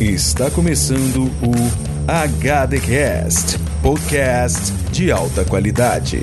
[0.00, 1.52] Está começando o
[2.08, 6.22] HDcast, podcast de alta qualidade.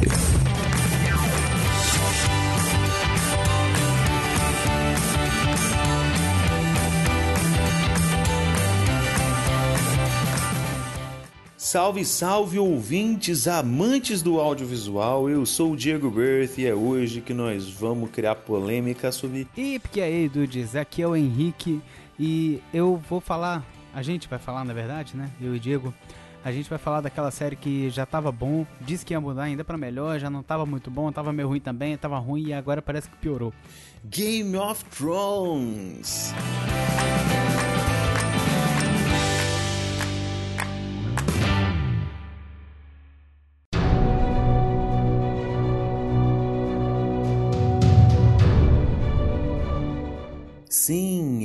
[11.56, 15.30] Salve, salve ouvintes, amantes do audiovisual.
[15.30, 19.48] Eu sou o Diego Berth e é hoje que nós vamos criar polêmica sobre.
[19.56, 21.80] E porque aí, dudes, aqui é o Henrique
[22.20, 25.30] e eu vou falar, a gente vai falar na verdade, né?
[25.40, 25.94] Eu e Diego,
[26.44, 29.64] a gente vai falar daquela série que já tava bom, disse que ia mudar ainda
[29.64, 32.82] para melhor, já não tava muito bom, tava meio ruim também, tava ruim e agora
[32.82, 33.54] parece que piorou.
[34.06, 36.34] Game of Thrones.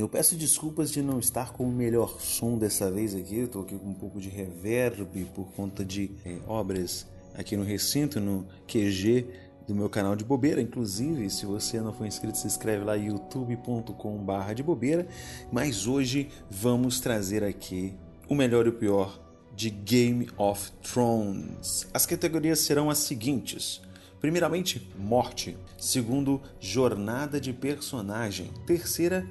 [0.02, 3.38] Eu peço desculpas de não estar com o melhor som dessa vez aqui.
[3.38, 7.62] Eu tô aqui com um pouco de reverb por conta de é, obras aqui no
[7.62, 9.26] recinto, no QG
[9.66, 10.60] do meu canal de bobeira.
[10.60, 15.06] Inclusive, se você não for inscrito, se inscreve lá youtube.com/barra de bobeira.
[15.52, 17.94] Mas hoje vamos trazer aqui
[18.28, 19.20] o melhor e o pior
[19.54, 21.86] de Game of Thrones.
[21.94, 23.80] As categorias serão as seguintes.
[24.20, 25.56] Primeiramente, morte.
[25.78, 28.50] Segundo, jornada de personagem.
[28.66, 29.24] Terceira,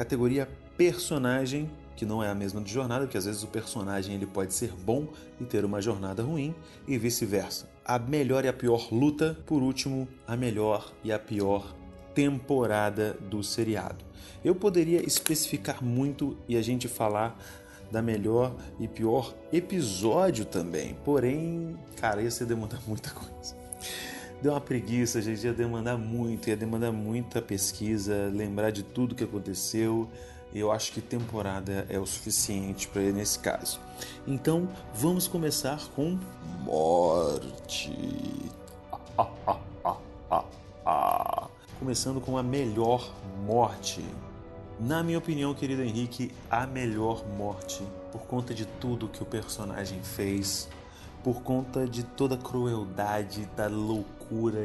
[0.00, 0.48] categoria
[0.78, 4.54] personagem, que não é a mesma de jornada, porque às vezes o personagem ele pode
[4.54, 6.54] ser bom e ter uma jornada ruim
[6.88, 7.68] e vice-versa.
[7.84, 11.74] A melhor e a pior luta, por último, a melhor e a pior
[12.14, 14.02] temporada do seriado.
[14.42, 17.38] Eu poderia especificar muito e a gente falar
[17.90, 23.59] da melhor e pior episódio também, porém, cara, ia ser demandar muita coisa.
[24.42, 29.22] Deu uma preguiça, gente, ia demandar muito, ia demandar muita pesquisa, lembrar de tudo que
[29.22, 30.08] aconteceu.
[30.54, 33.78] Eu acho que temporada é o suficiente para nesse caso.
[34.26, 36.18] Então, vamos começar com
[36.62, 37.92] morte.
[41.78, 43.12] Começando com a melhor
[43.46, 44.02] morte.
[44.78, 50.02] Na minha opinião, querido Henrique, a melhor morte por conta de tudo que o personagem
[50.02, 50.66] fez,
[51.22, 54.19] por conta de toda a crueldade, da loucura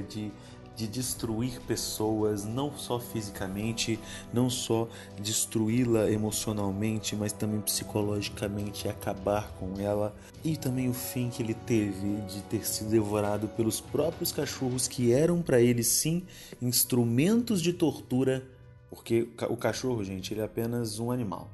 [0.08, 0.32] de,
[0.76, 4.00] de destruir pessoas, não só fisicamente,
[4.34, 4.88] não só
[5.20, 10.16] destruí-la emocionalmente, mas também psicologicamente, acabar com ela.
[10.44, 15.12] E também o fim que ele teve de ter sido devorado pelos próprios cachorros que
[15.12, 16.24] eram para ele sim
[16.62, 18.44] instrumentos de tortura,
[18.90, 21.50] porque o cachorro, gente, ele é apenas um animal.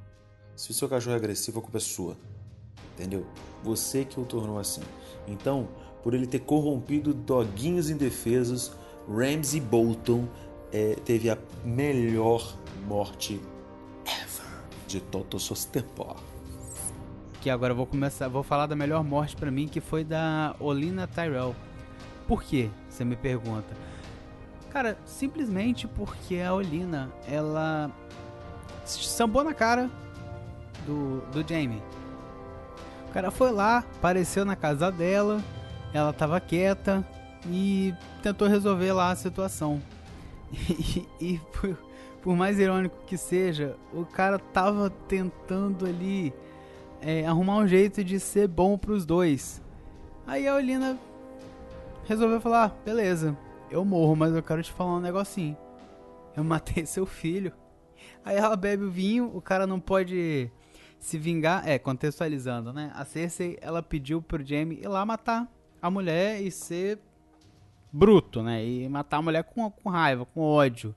[0.56, 2.18] Se o seu cachorro é agressivo, a culpa é sua
[3.02, 3.26] entendeu?
[3.64, 4.82] Você que o tornou assim.
[5.28, 5.68] Então,
[6.04, 8.72] por ele ter corrompido doguinhos indefesos,
[9.08, 10.28] Ramsey Bolton
[10.72, 12.56] é, teve a melhor
[12.88, 13.42] morte
[14.06, 14.48] ever
[14.88, 16.16] de Toto Sostempor.
[17.42, 20.56] Que agora eu vou começar, vou falar da melhor morte para mim, que foi da
[20.60, 21.56] Olina Tyrell.
[22.28, 22.70] Por quê?
[22.88, 23.76] Você me pergunta.
[24.70, 27.92] Cara, simplesmente porque a Olina, ela
[28.86, 29.90] sambou na cara
[30.86, 31.82] do, do Jamie.
[33.10, 35.44] O cara foi lá, apareceu na casa dela,
[35.94, 37.06] ela tava quieta
[37.48, 39.82] e tentou resolver lá a situação.
[40.54, 41.78] E, e por,
[42.22, 46.34] por, mais irônico que seja, o cara tava tentando ali
[47.00, 49.62] é, arrumar um jeito de ser bom pros dois.
[50.28, 50.98] Aí a Olina
[52.04, 53.38] resolveu falar: beleza,
[53.70, 55.56] eu morro, mas eu quero te falar um negocinho.
[56.36, 57.54] Eu matei seu filho.
[58.26, 60.52] Aí ela bebe o vinho, o cara não pode
[61.00, 62.92] se vingar, é, contextualizando, né?
[62.94, 65.50] A Cersei, ela pediu pro Jaime ir lá matar
[65.82, 67.00] a mulher e ser
[67.92, 68.66] bruto, né?
[68.66, 70.96] E matar a mulher com, com raiva, com ódio.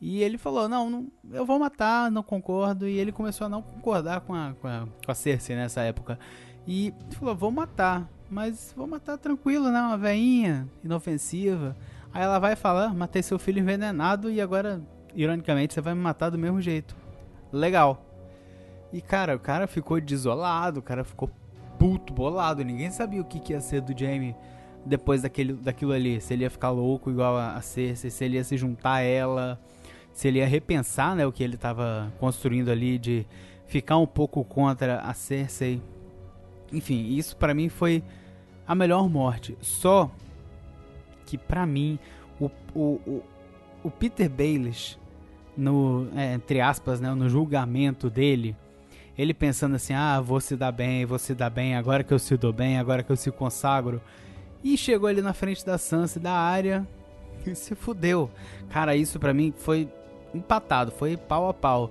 [0.00, 2.88] E ele falou, não, não, eu vou matar, não concordo.
[2.88, 6.18] E ele começou a não concordar com a, com a, com a Cersei nessa época.
[6.66, 9.80] E falou, vou matar, mas vou matar tranquilo, né?
[9.80, 11.76] Uma veinha inofensiva.
[12.12, 14.82] Aí ela vai falar, matei seu filho envenenado e agora,
[15.14, 16.96] ironicamente, você vai me matar do mesmo jeito.
[17.52, 18.04] Legal.
[18.92, 21.30] E, cara, o cara ficou desolado, o cara ficou
[21.82, 22.64] puto, bolado.
[22.64, 24.36] Ninguém sabia o que, que ia ser do Jamie
[24.86, 26.20] depois daquele, daquilo ali.
[26.20, 29.60] Se ele ia ficar louco igual a, Cersei, se ele ia se juntar a ela,
[30.12, 33.26] se ele ia repensar né, o que ele estava construindo ali, de
[33.66, 35.82] ficar um pouco contra a Cersei.
[36.72, 38.00] Enfim, isso para mim foi
[38.64, 39.58] a melhor morte.
[39.60, 40.08] Só
[41.26, 41.98] que para mim,
[42.40, 43.22] o, o, o,
[43.82, 44.96] o Peter Baelish,
[45.56, 48.56] no, é, entre aspas, né, no julgamento dele
[49.16, 52.18] ele pensando assim: ah, vou se dar bem, vou se dar bem, agora que eu
[52.18, 54.00] se dou bem, agora que eu se consagro.
[54.62, 56.86] E chegou ali na frente da Sansa da área
[57.46, 58.30] e se fudeu.
[58.70, 59.88] Cara, isso para mim foi
[60.34, 61.90] empatado, foi pau a pau.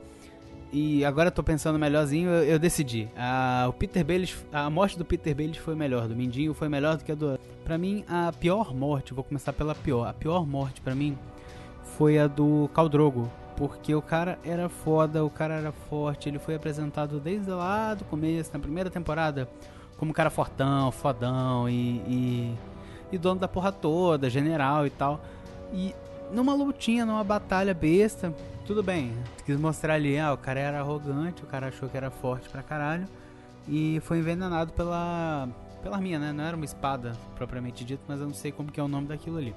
[0.74, 3.08] e agora eu tô pensando melhorzinho, eu, eu decidi.
[3.16, 6.98] A, o Peter Baelish, a morte do Peter Baelish foi melhor, do Mindinho foi melhor
[6.98, 7.40] do que a do.
[7.64, 10.08] Pra mim, a pior morte, vou começar pela pior.
[10.08, 11.18] A pior morte para mim
[11.98, 13.30] foi a do Caldrogo.
[13.56, 18.04] Porque o cara era foda, o cara era forte, ele foi apresentado desde lá do
[18.06, 19.48] começo, na primeira temporada,
[19.98, 22.58] como cara fortão, fodão e, e,
[23.12, 25.22] e dono da porra toda, general e tal.
[25.74, 25.94] E
[26.32, 28.34] numa lutinha, numa batalha besta,
[28.66, 29.14] tudo bem.
[29.46, 32.64] Quis mostrar ali, ah, o cara era arrogante, o cara achou que era forte pra
[32.64, 33.06] caralho.
[33.68, 35.48] E foi envenenado pela.
[35.84, 36.32] pela minha, né?
[36.32, 39.08] Não era uma espada propriamente dito, mas eu não sei como que é o nome
[39.08, 39.56] daquilo ali.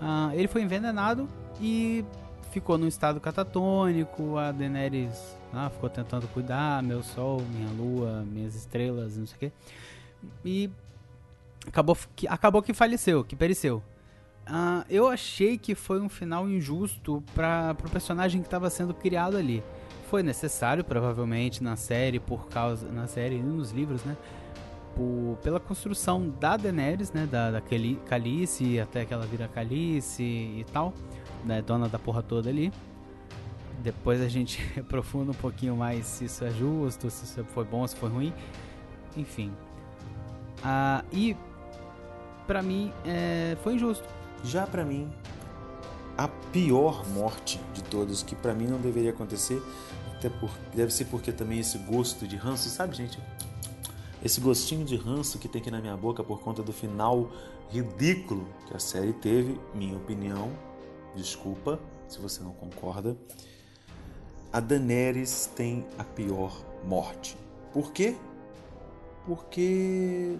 [0.00, 1.28] Ah, ele foi envenenado
[1.60, 2.04] e
[2.50, 4.36] ficou num estado catatônico.
[4.36, 9.38] A Daenerys ah, ficou tentando cuidar, meu sol, minha lua, minhas estrelas, não sei o
[9.38, 9.52] quê.
[10.44, 10.70] E
[11.66, 13.82] acabou que, acabou que faleceu, que pereceu.
[14.48, 19.36] Uh, eu achei que foi um final injusto para o personagem que estava sendo criado
[19.36, 19.62] ali.
[20.08, 22.88] Foi necessário, provavelmente, na série, por causa.
[22.90, 24.16] Na série e nos livros, né?
[24.98, 27.26] Por, pela construção da Daenerys, né?
[27.26, 27.62] Da, da
[28.08, 30.92] Calice, até que ela vira Calice e tal.
[31.44, 32.72] Né, dona da porra toda ali.
[33.80, 37.86] Depois a gente aprofunda um pouquinho mais se isso é justo, se isso foi bom,
[37.86, 38.34] se foi ruim.
[39.16, 39.52] Enfim.
[40.58, 41.36] Uh, e
[42.44, 45.10] para mim é, foi injusto já para mim,
[46.16, 49.62] a pior morte de todos, que para mim não deveria acontecer,
[50.14, 53.18] até por, deve ser porque também esse gosto de ranço, sabe, gente?
[54.24, 57.30] Esse gostinho de ranço que tem aqui na minha boca por conta do final
[57.70, 60.50] ridículo que a série teve, minha opinião,
[61.14, 61.78] desculpa
[62.08, 63.16] se você não concorda.
[64.52, 67.36] A Daenerys tem a pior morte.
[67.72, 68.16] Por quê?
[69.26, 70.38] Porque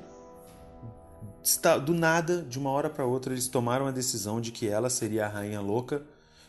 [1.85, 5.27] do nada, de uma hora para outra, eles tomaram a decisão de que ela seria
[5.27, 6.05] a rainha louca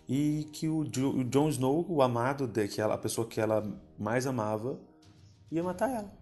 [0.08, 3.64] e que o, o Jon Snow, o amado daquela, a pessoa que ela
[3.98, 4.80] mais amava,
[5.52, 6.19] ia matar ela.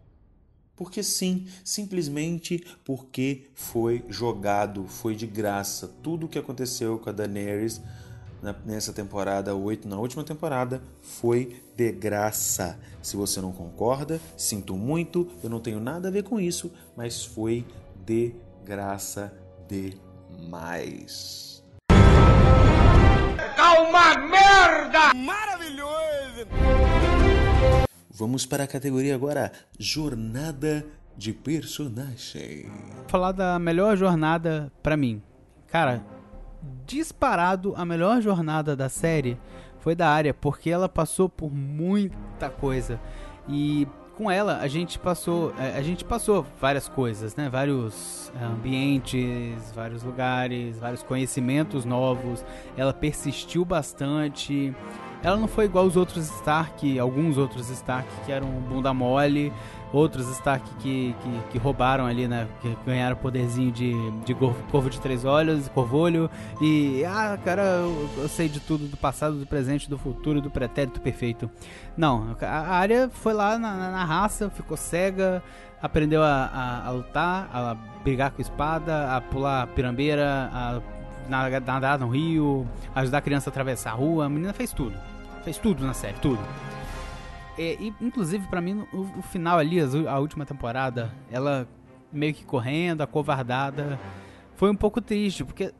[0.78, 5.92] Porque sim, simplesmente porque foi jogado, foi de graça.
[6.04, 7.82] Tudo o que aconteceu com a Daenerys
[8.64, 12.80] nessa temporada 8, na última temporada, foi de graça.
[13.02, 17.26] Se você não concorda, sinto muito, eu não tenho nada a ver com isso, mas
[17.26, 17.66] foi
[18.06, 19.34] de graça
[19.68, 21.64] demais.
[23.56, 25.14] Calma, merda!
[25.16, 26.87] Maravilhoso!
[28.18, 30.84] Vamos para a categoria agora Jornada
[31.16, 32.66] de Personagem.
[33.08, 35.22] Falar da melhor jornada para mim.
[35.68, 36.04] Cara,
[36.84, 39.38] disparado a melhor jornada da série
[39.82, 43.00] foi da área, porque ela passou por muita coisa.
[43.48, 48.44] E com ela a gente passou é, a gente passou várias coisas né vários é,
[48.44, 52.44] ambientes vários lugares vários conhecimentos novos
[52.76, 54.74] ela persistiu bastante
[55.24, 59.52] ela não foi igual os outros Stark alguns outros Stark que eram bunda mole
[59.92, 62.48] outros Stark que, que, que, roubaram ali, né?
[62.62, 63.94] Que ganharam poderzinho de,
[64.26, 66.30] de corvo de três olhos, corvolho.
[66.62, 70.50] E, ah, cara, eu, eu, sei de tudo, do passado, do presente, do futuro, do
[70.50, 71.50] pretérito perfeito.
[71.96, 75.42] Não, a área foi lá na, na, na raça, ficou cega,
[75.82, 80.82] aprendeu a, a, a, lutar, a brigar com espada, a pular pirambeira, a
[81.30, 84.26] nadar no rio, ajudar a criança a atravessar a rua.
[84.26, 84.96] A menina fez tudo.
[85.44, 86.40] Fez tudo na série, tudo.
[87.58, 91.68] É, e, inclusive, para mim, o, o, final ali, a última temporada, ela
[92.12, 94.00] meio que correndo, acovardada,
[94.56, 95.74] foi um pouco triste, porque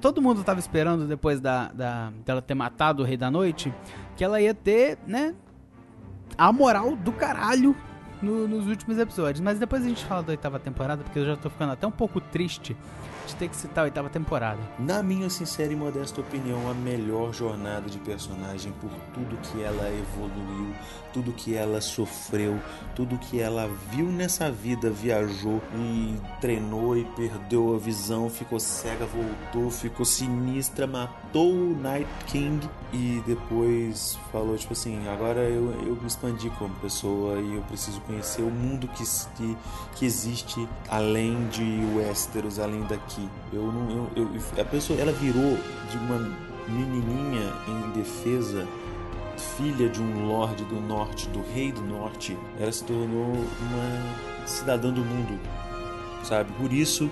[0.00, 3.72] todo mundo tava esperando, depois da, da, dela ter matado o Rei da Noite,
[4.16, 5.34] que ela ia ter, né,
[6.36, 7.74] a moral do caralho
[8.20, 9.40] no, nos últimos episódios.
[9.40, 11.90] Mas depois a gente fala da oitava temporada, porque eu já tô ficando até um
[11.90, 12.76] pouco triste
[13.26, 14.60] de ter que citar a oitava temporada.
[14.78, 19.88] Na minha sincera e modesta opinião, a melhor jornada de personagem por tudo que ela
[19.88, 20.74] evoluiu,
[21.12, 22.58] tudo que ela sofreu,
[22.94, 29.06] tudo que ela viu nessa vida, viajou e treinou e perdeu a visão, ficou cega,
[29.06, 35.96] voltou, ficou sinistra, matou o Night King e depois falou tipo assim, agora eu, eu
[35.96, 39.04] me expandi como pessoa e eu preciso conhecer o mundo que,
[39.36, 39.56] que,
[39.96, 41.62] que existe além de
[41.96, 43.11] Westeros, além daqui.
[43.52, 45.58] Eu não, eu, eu, a pessoa, ela virou
[45.90, 46.30] de uma
[46.68, 48.66] menininha em defesa
[49.56, 54.92] filha de um lord do norte, do rei do norte, ela se tornou uma cidadã
[54.92, 55.38] do mundo,
[56.22, 56.52] sabe?
[56.52, 57.10] Por isso,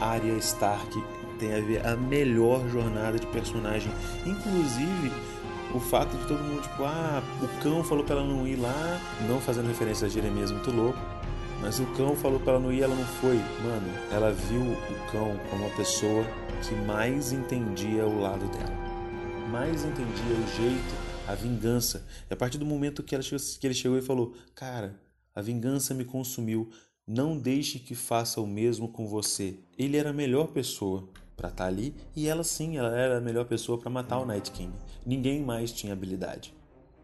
[0.00, 1.02] Arya Stark
[1.38, 3.90] tem a ver a melhor jornada de personagem,
[4.24, 5.12] inclusive
[5.74, 9.00] o fato de todo mundo tipo, ah, o cão falou para ela não ir lá,
[9.28, 10.98] não fazendo referência a Jeremias muito louco,
[11.62, 13.36] mas o cão falou para ela não ir, ela não foi.
[13.36, 16.24] Mano, ela viu o cão como a pessoa
[16.68, 22.06] que mais entendia o lado dela, mais entendia o jeito a vingança.
[22.28, 25.00] E a partir do momento que, ela, que ele chegou e falou: Cara,
[25.34, 26.70] a vingança me consumiu.
[27.06, 29.58] Não deixe que faça o mesmo com você.
[29.76, 33.20] Ele era a melhor pessoa para estar tá ali e ela sim, ela era a
[33.20, 34.72] melhor pessoa para matar o Night King.
[35.04, 36.54] Ninguém mais tinha habilidade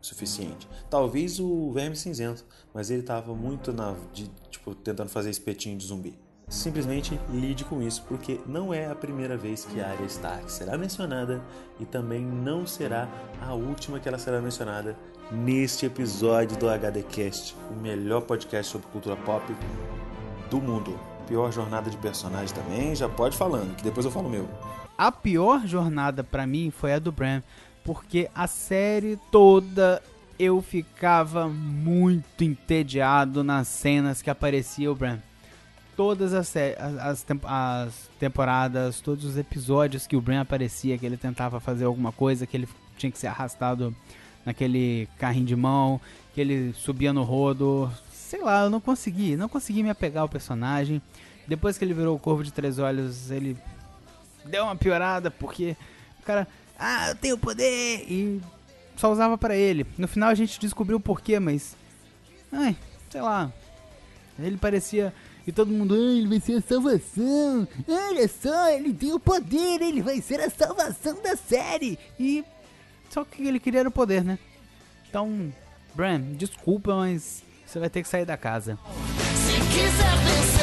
[0.00, 0.68] suficiente.
[0.88, 4.30] Talvez o Verme Cinzento, mas ele estava muito na de,
[4.68, 6.18] tipo tentando fazer espetinho de zumbi.
[6.48, 10.78] Simplesmente lide com isso, porque não é a primeira vez que a Arya Stark será
[10.78, 11.42] mencionada
[11.78, 13.06] e também não será
[13.42, 14.96] a última que ela será mencionada
[15.30, 19.44] neste episódio do HDcast, o melhor podcast sobre cultura pop
[20.50, 20.98] do mundo.
[21.26, 24.48] Pior jornada de personagem também, já pode falando, que depois eu falo meu.
[24.96, 27.42] A pior jornada para mim foi a do Bram,
[27.84, 30.02] porque a série toda
[30.38, 35.20] eu ficava muito entediado nas cenas que aparecia o Bram
[35.98, 41.58] todas as, as, as, temporadas, todos os episódios que o Bran aparecia, que ele tentava
[41.58, 43.92] fazer alguma coisa, que ele tinha que ser arrastado
[44.46, 46.00] naquele carrinho de mão,
[46.32, 47.90] que ele subia no rodo.
[48.12, 51.02] Sei lá, eu não consegui, não consegui me apegar ao personagem.
[51.48, 53.56] Depois que ele virou o Corvo de Três Olhos, ele
[54.44, 55.76] deu uma piorada, porque
[56.20, 56.46] o cara,
[56.78, 58.40] ah, eu tenho poder, e
[58.98, 59.86] só usava para ele.
[59.96, 61.76] No final a gente descobriu o porquê, mas.
[62.52, 62.76] Ai,
[63.10, 63.50] sei lá.
[64.38, 65.12] Ele parecia
[65.46, 67.66] e todo mundo, ele vai ser a salvação.
[67.88, 71.98] Olha só, ele tem o poder, ele vai ser a salvação da série.
[72.20, 72.44] E
[73.08, 74.38] só que ele queria era o poder, né?
[75.08, 75.50] Então,
[75.94, 78.78] Bram, desculpa, mas você vai ter que sair da casa.
[79.34, 80.57] Se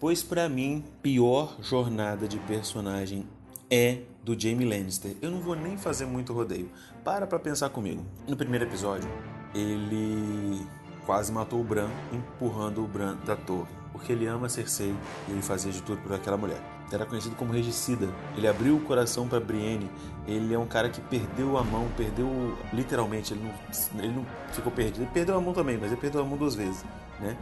[0.00, 3.26] Pois para mim, pior jornada de personagem
[3.68, 5.16] é do Jamie Lannister.
[5.20, 6.70] Eu não vou nem fazer muito rodeio.
[7.02, 8.06] Para pra pensar comigo.
[8.28, 9.10] No primeiro episódio,
[9.52, 10.64] ele
[11.04, 13.66] quase matou o Bran, empurrando o Bran da torre.
[13.90, 14.94] Porque ele ama Cersei
[15.26, 16.62] e ele fazia de tudo por aquela mulher.
[16.92, 18.06] Era conhecido como regicida.
[18.36, 19.90] Ele abriu o coração para Brienne.
[20.28, 23.34] Ele é um cara que perdeu a mão, perdeu literalmente.
[23.34, 25.02] Ele não, ele não ficou perdido.
[25.02, 26.84] Ele perdeu a mão também, mas ele perdeu a mão duas vezes,
[27.18, 27.36] né?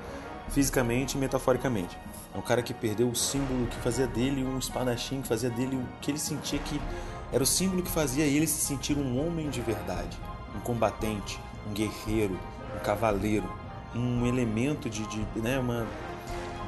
[0.49, 1.97] Fisicamente e metaforicamente.
[2.35, 5.77] É um cara que perdeu o símbolo que fazia dele um espadachim, que fazia dele
[5.77, 6.81] o que ele sentia que
[7.33, 10.17] era o símbolo que fazia ele se sentir um homem de verdade,
[10.55, 12.39] um combatente, um guerreiro,
[12.75, 13.51] um cavaleiro,
[13.95, 15.87] um elemento de, de né, uma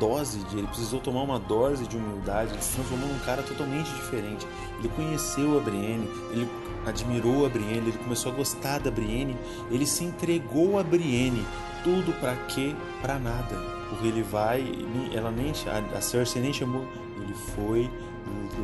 [0.00, 3.90] dose de ele precisou tomar uma dose de humildade, ele se transformou num cara totalmente
[3.94, 4.47] diferente.
[4.78, 6.49] Ele conheceu a Brienne, ele
[6.88, 9.37] admirou a Brienne, ele começou a gostar da Brienne,
[9.71, 11.45] ele se entregou a Brienne,
[11.85, 12.75] tudo para quê?
[13.00, 14.64] Para nada porque ele vai,
[15.12, 15.52] ela nem
[15.97, 17.90] a Cersei nem chamou, ele foi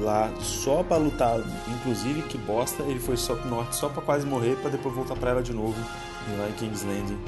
[0.01, 4.27] lá só para lutar, inclusive que bosta, ele foi só pro norte só para quase
[4.27, 5.81] morrer para depois voltar para ela de novo
[6.39, 7.19] lá em King's Landing.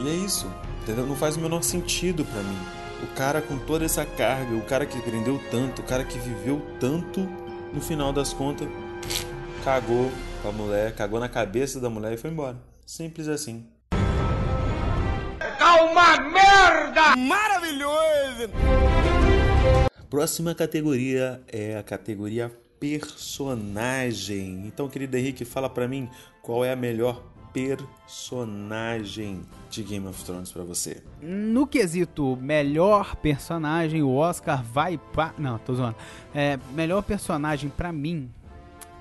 [0.00, 0.46] E é isso,
[0.82, 1.06] entendeu?
[1.06, 2.58] Não faz o menor sentido para mim.
[3.02, 6.62] O cara com toda essa carga, o cara que aprendeu tanto, o cara que viveu
[6.80, 7.28] tanto,
[7.72, 8.68] no final das contas,
[9.66, 12.56] cagou com a mulher, cagou na cabeça da mulher e foi embora.
[12.86, 13.66] Simples assim
[15.96, 17.16] uma merda!
[17.16, 18.50] Maravilhoso!
[20.08, 24.66] Próxima categoria é a categoria personagem.
[24.66, 26.08] Então, querido Henrique, fala para mim
[26.42, 27.22] qual é a melhor
[27.56, 31.02] personagem de Game of Thrones para você.
[31.22, 35.96] No quesito melhor personagem, o Oscar vai para, não, tô zoando.
[36.34, 38.30] É, melhor personagem para mim,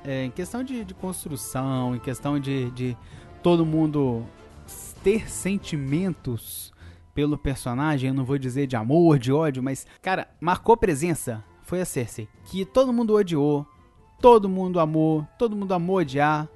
[0.06, 2.98] é, em questão de, de, construção, em questão de, de
[3.42, 4.26] todo mundo
[5.04, 6.74] ter sentimentos
[7.14, 11.82] pelo personagem, eu não vou dizer de amor, de ódio, mas, cara, marcou presença foi
[11.82, 12.28] a Cersei.
[12.46, 13.66] Que todo mundo odiou,
[14.22, 16.48] todo mundo amou, todo mundo amou odiar,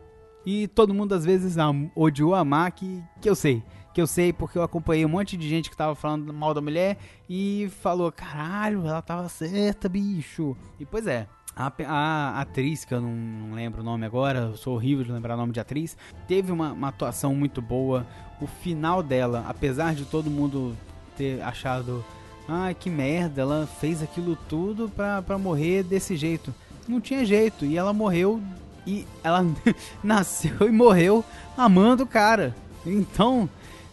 [0.45, 1.55] e todo mundo às vezes
[1.95, 3.63] odiou amar, que, que eu sei.
[3.93, 6.61] Que eu sei porque eu acompanhei um monte de gente que tava falando mal da
[6.61, 10.55] mulher e falou: caralho, ela tava certa, bicho.
[10.79, 11.27] E pois é,
[11.59, 15.11] a, a, atriz, que eu não, não, lembro o nome agora, eu sou horrível de
[15.11, 18.07] lembrar o nome de atriz, teve uma, uma, atuação muito boa.
[18.39, 20.73] O final dela, apesar de todo mundo
[21.17, 22.05] ter achado,
[22.47, 26.55] ai ah, que merda, ela fez aquilo tudo pra, pra morrer desse jeito.
[26.87, 28.41] Não tinha jeito, e ela morreu,
[28.87, 29.45] e ela
[30.01, 31.25] nasceu e morreu
[31.57, 32.55] amando o cara.
[32.85, 33.49] Então,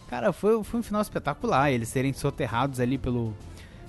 [0.09, 1.69] cara, foi, foi um final espetacular.
[1.69, 3.35] Eles serem soterrados ali pelo,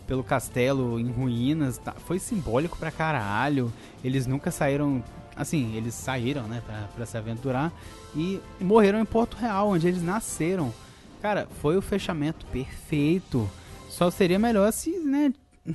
[0.09, 1.79] pelo castelo em ruínas.
[1.79, 1.93] Tá?
[1.93, 3.73] Foi simbólico pra caralho.
[4.03, 5.05] Eles nunca saíram.
[5.37, 7.73] Assim, eles saíram, né, pra, pra se aventurar.
[8.17, 10.75] E morreram em Porto Real, onde eles nasceram.
[11.23, 13.49] Cara, foi o fechamento perfeito.
[13.89, 15.33] Só seria melhor se, né,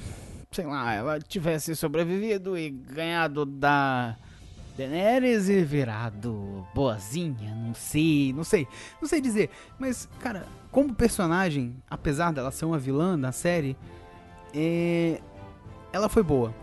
[0.51, 4.17] sei lá, ela tivesse sobrevivido e ganhado da
[4.77, 8.67] Daenerys e virado boazinha, não sei, não sei,
[9.01, 9.49] não sei dizer.
[9.77, 13.77] Mas, cara, como personagem, apesar dela ser uma vilã na série,
[14.53, 15.19] é,
[15.91, 16.53] ela foi boa.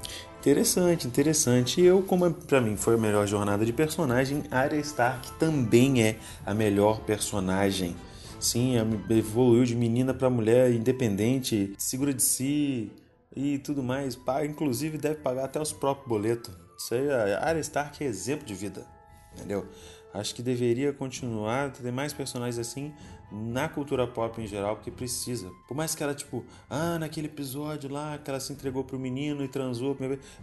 [0.40, 1.82] Interessante, interessante.
[1.82, 6.16] Eu, como para mim foi a melhor jornada de personagem, Arya Stark também é
[6.46, 7.94] a melhor personagem.
[8.40, 8.76] Sim,
[9.10, 12.90] evoluiu de menina para mulher independente, segura de si
[13.36, 14.18] e tudo mais.
[14.48, 16.54] Inclusive deve pagar até os próprios boletos.
[16.78, 18.86] Isso aí, a Arya Stark é exemplo de vida,
[19.34, 19.66] entendeu?
[20.14, 22.94] Acho que deveria continuar, ter mais personagens assim
[23.30, 25.50] na cultura pop em geral, porque precisa.
[25.68, 29.44] Por mais que ela, tipo, ah, naquele episódio lá que ela se entregou pro menino
[29.44, 29.96] e transou,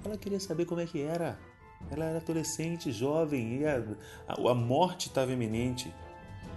[0.04, 1.38] ela queria saber como é que era.
[1.92, 3.84] Ela era adolescente, jovem, e a,
[4.28, 5.94] a, a morte estava iminente.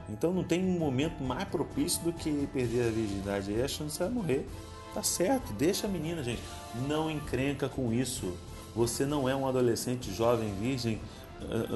[0.09, 3.53] Então não tem um momento mais propício do que perder a virgindade.
[3.53, 4.47] Aí a chance ela morrer.
[4.95, 6.43] Tá certo, deixa a menina, gente.
[6.89, 8.37] Não encrenca com isso.
[8.75, 11.01] Você não é um adolescente jovem virgem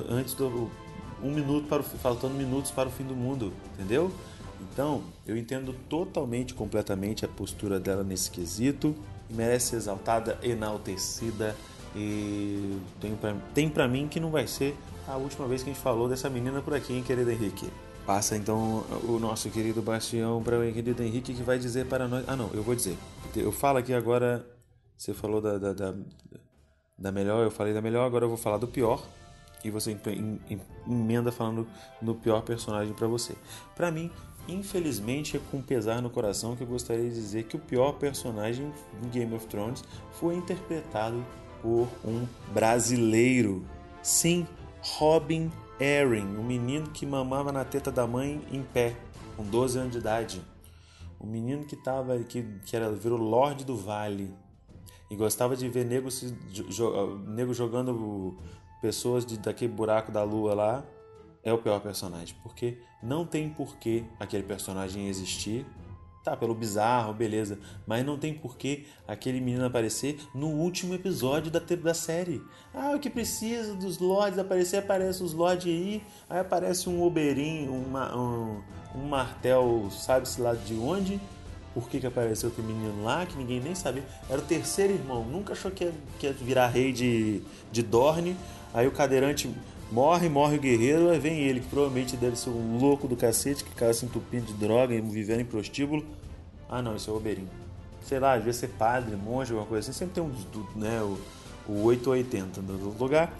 [0.08, 0.70] antes do
[1.22, 4.12] um minuto para o, faltando minutos para o fim do mundo, entendeu?
[4.72, 8.94] Então, eu entendo totalmente, completamente a postura dela nesse quesito.
[9.30, 11.56] Merece ser exaltada, enaltecida
[11.96, 15.72] e tem pra, tem pra mim que não vai ser a última vez que a
[15.72, 17.70] gente falou dessa menina por aqui, hein, querido Henrique?
[18.06, 22.24] Passa então o nosso querido Bastião para o querido Henrique que vai dizer para nós.
[22.26, 22.96] Ah, não, eu vou dizer.
[23.34, 24.44] Eu falo aqui agora.
[24.96, 25.94] Você falou da, da, da,
[26.96, 29.02] da melhor, eu falei da melhor, agora eu vou falar do pior
[29.64, 29.96] e você
[30.86, 31.66] emenda falando
[32.00, 33.34] no pior personagem para você.
[33.74, 34.10] Para mim,
[34.48, 38.72] infelizmente, é com pesar no coração que eu gostaria de dizer que o pior personagem
[39.00, 39.82] do Game of Thrones
[40.12, 41.24] foi interpretado
[41.62, 43.64] por um brasileiro.
[44.02, 44.46] Sim,
[44.82, 48.94] Robin Arryn, um menino que mamava na teta da mãe em pé,
[49.36, 50.42] com 12 anos de idade.
[51.18, 54.34] O menino que tava que, que era virou Lorde do Vale
[55.10, 58.36] e gostava de ver nego, se, jo, nego jogando
[58.82, 60.84] pessoas de, daquele buraco da lua lá
[61.44, 65.66] é o pior personagem, porque não tem porquê aquele personagem existir.
[66.24, 71.58] Tá, pelo bizarro, beleza, mas não tem porquê aquele menino aparecer no último episódio da,
[71.58, 72.40] da série.
[72.72, 77.68] Ah, o que precisa dos Lords aparecer, aparece os Lords aí, aí aparece um Oberyn,
[77.68, 78.62] uma, um,
[78.94, 81.20] um martel, sabe-se lá de onde,
[81.74, 84.04] por que, que apareceu aquele menino lá, que ninguém nem sabia.
[84.30, 88.34] Era o terceiro irmão, nunca achou que ia, que ia virar rei de, de Dorne.
[88.72, 89.52] Aí o cadeirante
[89.94, 93.62] morre, morre o guerreiro, aí vem ele, que provavelmente deve ser um louco do cacete,
[93.62, 96.04] que cara se entupindo de droga e vivendo em prostíbulo.
[96.68, 97.46] Ah não, isso é o Oberyn.
[98.02, 99.96] Sei lá, devia ser padre, monge, alguma coisa assim.
[100.00, 101.16] Sempre tem um, né, o,
[101.70, 103.32] o 8 ou 80 no lugar.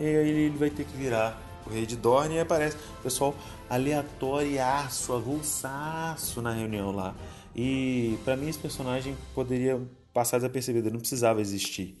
[0.00, 3.32] E aí ele vai ter que virar o rei de Dorne e aparece o pessoal
[3.68, 7.14] aleatoriaço, avulsaço na reunião lá.
[7.54, 9.80] E para mim esse personagem poderia
[10.12, 11.96] passar desapercebido, ele não precisava existir.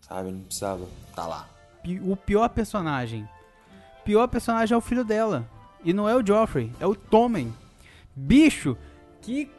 [0.00, 1.57] Sabe, ele não precisava estar tá lá
[2.02, 3.28] o pior personagem.
[4.00, 5.48] O pior personagem é o filho dela.
[5.84, 7.52] E não é o Joffrey, é o Tommen.
[8.14, 8.76] Bicho,
[9.20, 9.50] que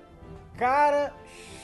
[0.57, 1.13] cara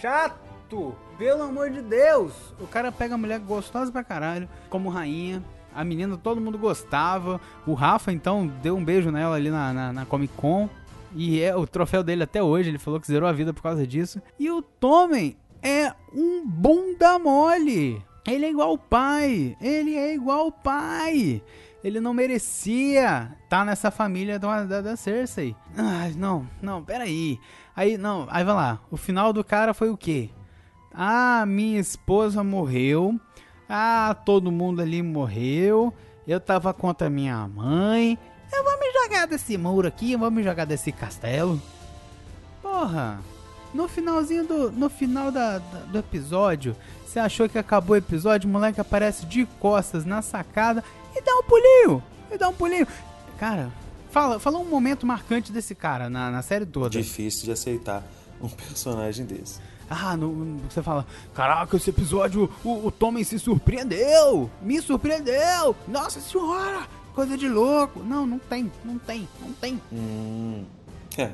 [0.01, 0.95] chato.
[1.17, 2.33] Pelo amor de Deus.
[2.59, 5.41] O cara pega a mulher gostosa pra caralho, como rainha.
[5.73, 7.39] A menina todo mundo gostava.
[7.65, 10.69] O Rafa, então, deu um beijo nela ali na, na, na Comic Con.
[11.13, 12.69] E é o troféu dele até hoje.
[12.69, 14.21] Ele falou que zerou a vida por causa disso.
[14.37, 18.03] E o Tommen é um bunda mole.
[18.27, 19.55] Ele é igual o pai.
[19.61, 21.41] Ele é igual o pai.
[21.83, 25.55] Ele não merecia estar tá nessa família da, da, da Cersei.
[25.77, 27.39] Ai, não, não, peraí.
[27.75, 28.79] Aí, não, aí vai lá.
[28.89, 30.31] O final do cara foi o quê?
[30.91, 33.19] Ah, minha esposa morreu.
[33.69, 35.93] Ah, todo mundo ali morreu.
[36.27, 38.17] Eu tava contra minha mãe.
[38.51, 41.61] Eu vou me jogar desse muro aqui, eu vou me jogar desse castelo.
[42.61, 43.19] Porra.
[43.73, 44.71] No finalzinho do.
[44.71, 46.75] No final da, da, do episódio,
[47.15, 50.83] você achou que acabou o episódio, o moleque aparece de costas na sacada
[51.15, 52.03] e dá um pulinho.
[52.29, 52.85] E dá um pulinho.
[53.37, 53.71] Cara,
[54.11, 56.89] fala, fala um momento marcante desse cara na, na série toda.
[56.89, 58.03] Difícil de aceitar
[58.41, 59.61] um personagem desse.
[59.89, 64.49] Ah, no, você fala, caraca, esse episódio o, o Tommen se surpreendeu!
[64.61, 65.73] Me surpreendeu!
[65.87, 66.85] Nossa senhora!
[67.13, 68.01] Coisa de louco!
[68.01, 69.81] Não, não tem, não tem, não tem.
[69.89, 70.65] Hum,
[71.17, 71.31] é,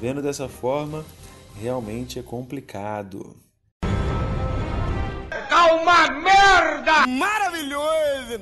[0.00, 1.04] vendo dessa forma,
[1.54, 3.36] realmente é complicado
[5.64, 7.06] uma merda!
[7.06, 8.40] Maravilhoso!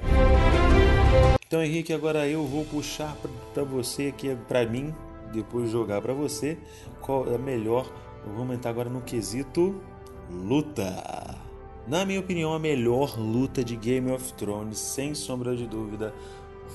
[1.46, 3.16] Então, Henrique, agora eu vou puxar
[3.54, 4.94] para você aqui, para mim,
[5.33, 6.59] depois jogar para você,
[7.00, 7.90] qual é a melhor.
[8.37, 9.81] Vamos entrar agora no quesito
[10.31, 11.38] luta.
[11.87, 16.12] Na minha opinião, a melhor luta de Game of Thrones, sem sombra de dúvida,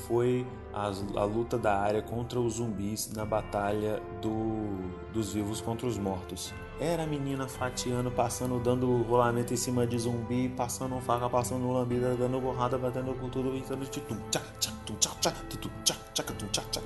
[0.08, 4.66] foi a, a luta da área contra os zumbis na batalha do,
[5.14, 6.52] dos vivos contra os mortos.
[6.84, 12.14] Era a menina fatiando, passando, dando rolamento em cima de zumbi, passando faca, passando lambida,
[12.14, 16.24] dando borrada, batendo com tudo, gritando titum, tchá, tchá, tum, tchá, tchá, tutum, tchá, tchá,
[16.24, 16.82] tum, tchá, tchá.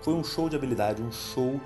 [0.00, 1.60] Foi um show de habilidade, um show,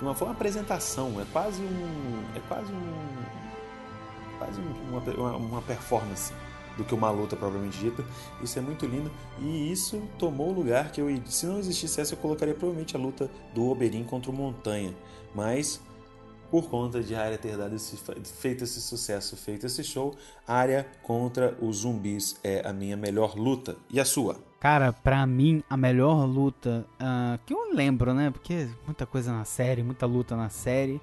[0.00, 6.32] uma, foi uma apresentação, é quase um, é quase um, quase uma, uma, uma performance
[6.78, 8.02] do que uma luta propriamente dita.
[8.42, 12.14] Isso é muito lindo e isso tomou o lugar que eu, se não existisse essa,
[12.14, 14.96] eu colocaria provavelmente a luta do Oberyn contra o Montanha.
[15.34, 15.82] Mas
[16.50, 20.14] por conta de Arya ter dado esse, feito esse sucesso, feito esse show,
[20.46, 23.76] Arya contra os zumbis é a minha melhor luta.
[23.90, 24.36] E a sua?
[24.58, 28.30] Cara, pra mim, a melhor luta uh, que eu lembro, né?
[28.30, 31.00] Porque muita coisa na série, muita luta na série,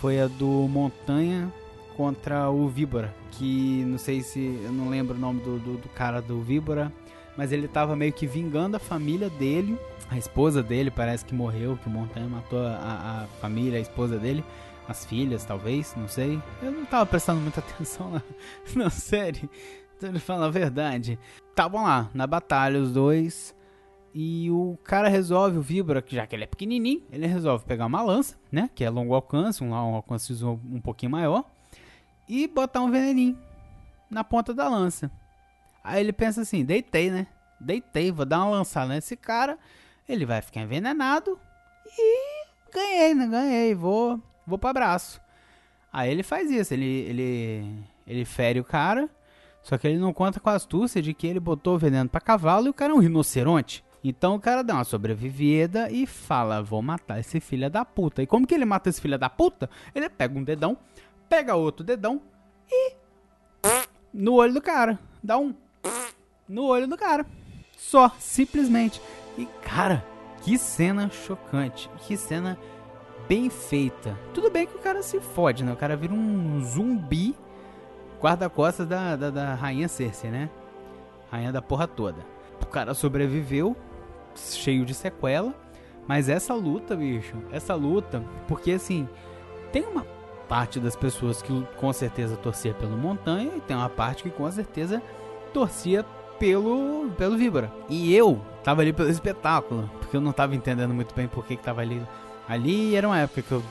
[0.00, 1.52] foi a do Montanha
[1.96, 3.14] contra o Víbora.
[3.32, 4.60] Que não sei se.
[4.62, 6.92] Eu não lembro o nome do, do, do cara do Víbora.
[7.36, 9.76] Mas ele tava meio que vingando a família dele.
[10.08, 14.18] A esposa dele parece que morreu, que o Montanha matou a, a família, a esposa
[14.18, 14.44] dele
[14.88, 16.40] as filhas, talvez, não sei.
[16.62, 18.22] Eu não tava prestando muita atenção na,
[18.76, 19.48] na série,
[19.96, 21.18] então ele fala a verdade.
[21.50, 23.54] Estavam lá, na batalha, os dois.
[24.16, 27.86] E o cara resolve, o Vibra, que já que ele é pequenininho, ele resolve pegar
[27.86, 28.70] uma lança, né?
[28.72, 31.44] Que é longo alcance, um, um alcance um pouquinho maior.
[32.28, 33.36] E botar um veneninho
[34.08, 35.10] na ponta da lança.
[35.82, 37.26] Aí ele pensa assim, deitei, né?
[37.60, 39.58] Deitei, vou dar uma lançada nesse cara.
[40.08, 41.38] Ele vai ficar envenenado.
[41.98, 43.26] E ganhei, né?
[43.26, 45.20] Ganhei, vou vou pro abraço.
[45.92, 49.08] Aí ele faz isso, ele, ele, ele fere o cara,
[49.62, 52.20] só que ele não conta com a astúcia de que ele botou o veneno pra
[52.20, 53.84] cavalo e o cara é um rinoceronte.
[54.02, 58.22] Então o cara dá uma sobrevivida e fala: Vou matar esse filho da puta.
[58.22, 59.70] E como que ele mata esse filho da puta?
[59.94, 60.76] Ele pega um dedão,
[61.26, 62.20] pega outro dedão
[62.70, 62.92] e.
[64.12, 64.98] No olho do cara.
[65.22, 65.54] Dá um.
[66.46, 67.24] No olho do cara.
[67.78, 69.00] Só, simplesmente.
[69.38, 70.04] E cara,
[70.42, 71.88] que cena chocante.
[72.06, 72.58] Que cena
[73.28, 74.18] bem feita.
[74.32, 75.72] Tudo bem que o cara se fode, né?
[75.72, 77.34] O cara vira um zumbi
[78.20, 80.50] guarda-costas da, da, da rainha Cersei, né?
[81.30, 82.18] Rainha da porra toda.
[82.62, 83.76] O cara sobreviveu,
[84.34, 85.54] cheio de sequela.
[86.06, 89.08] Mas essa luta, bicho, essa luta, porque assim,
[89.72, 90.06] tem uma
[90.48, 94.50] parte das pessoas que com certeza torcia pelo Montanha e tem uma parte que com
[94.50, 95.02] certeza
[95.52, 96.04] torcia
[96.38, 97.72] pelo pelo Víbora.
[97.88, 101.56] E eu tava ali pelo espetáculo, porque eu não tava entendendo muito bem por que,
[101.56, 102.02] que tava ali
[102.48, 103.62] Ali era uma época que eu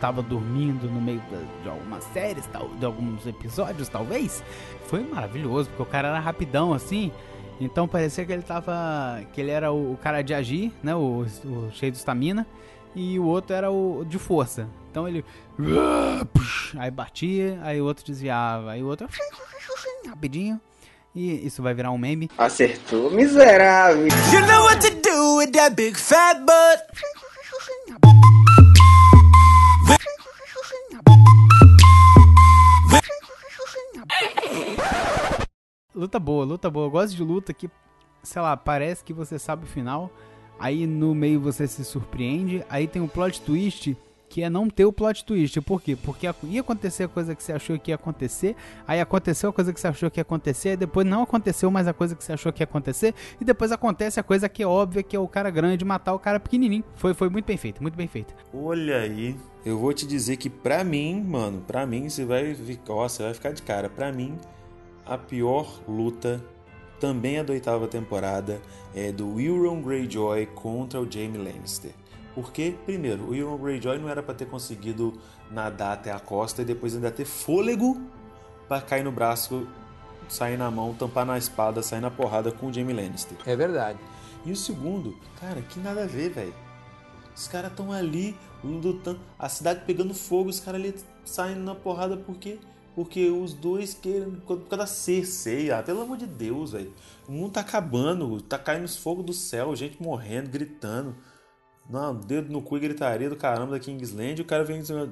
[0.00, 1.22] tava dormindo no meio
[1.62, 4.42] de algumas séries, tal, de alguns episódios, talvez.
[4.86, 7.12] Foi maravilhoso, porque o cara era rapidão assim.
[7.60, 9.20] Então parecia que ele tava.
[9.32, 10.94] que ele era o, o cara de agir, né?
[10.94, 12.46] O, o, cheio de estamina.
[12.94, 14.68] E o outro era o de força.
[14.90, 15.24] Então ele.
[16.76, 19.08] Aí batia, aí o outro desviava, aí o outro.
[20.08, 20.60] rapidinho.
[21.14, 22.30] E isso vai virar um meme.
[22.38, 24.06] Acertou, miserável.
[24.06, 27.27] You know what to do with that big fat butt.
[35.94, 36.86] Luta boa, luta boa.
[36.86, 37.68] Eu gosto de luta que,
[38.22, 40.10] sei lá, parece que você sabe o final,
[40.58, 43.96] aí no meio você se surpreende, aí tem um plot twist
[44.28, 45.60] que é não ter o plot twist.
[45.60, 45.96] Por quê?
[45.96, 48.54] Porque ia acontecer a coisa que você achou que ia acontecer,
[48.86, 51.88] aí aconteceu a coisa que você achou que ia acontecer, e depois não aconteceu mais
[51.88, 54.66] a coisa que você achou que ia acontecer, e depois acontece a coisa que é
[54.66, 56.84] óbvia, que é o cara grande matar o cara pequenininho.
[56.94, 58.34] Foi, foi muito bem feito, muito bem feito.
[58.52, 62.56] Olha aí, eu vou te dizer que pra mim, mano, pra mim você vai,
[62.88, 63.88] ó, você vai ficar de cara.
[63.88, 64.36] Pra mim,
[65.06, 66.42] a pior luta
[67.00, 68.60] também é da oitava temporada
[68.94, 71.92] é do Euron Greyjoy contra o Jaime Lannister.
[72.40, 75.18] Porque, primeiro, o Euron Greyjoy não era para ter conseguido
[75.50, 78.00] nadar até a costa e depois ainda ter fôlego
[78.68, 79.66] para cair no braço,
[80.28, 83.36] sair na mão, tampar na espada, sair na porrada com o Jaime Lannister.
[83.44, 83.98] É verdade.
[84.46, 86.54] E o segundo, cara, que nada a ver, velho.
[87.34, 92.16] Os caras estão ali lutando, a cidade pegando fogo, os caras ali saindo na porrada
[92.16, 92.60] porque
[92.94, 96.92] porque os dois querem por causa da Cersei, ah, pelo amor de Deus, velho.
[97.28, 101.16] O mundo tá acabando, tá caindo fogo do céu, gente morrendo, gritando.
[101.88, 105.10] Não, dedo no cu e gritaria do caramba da Kingsland, e o cara vem dizendo.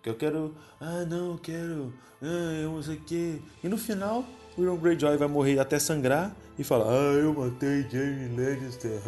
[0.00, 0.54] Que eu quero.
[0.80, 1.92] Ah, não, eu quero.
[2.22, 3.42] Ah, eu não sei o que.
[3.64, 4.24] E no final,
[4.56, 9.00] o Euron Greyjoy vai morrer até sangrar e fala: Ah, eu matei Jaime Lannister.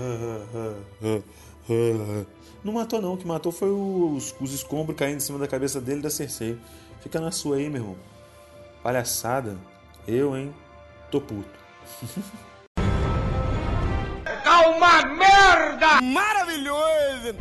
[2.65, 3.15] Não matou, não.
[3.15, 6.59] O que matou foi os, os escombros caindo em cima da cabeça dele da Cersei.
[7.01, 7.97] Fica na sua aí, meu irmão.
[8.83, 9.57] Palhaçada.
[10.07, 10.53] Eu, hein?
[11.11, 11.49] Tô puto.
[15.97, 16.03] merda!
[16.03, 17.37] Maravilhoso!